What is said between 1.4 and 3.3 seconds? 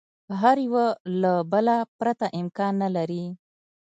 بله پرته امکان نه لري.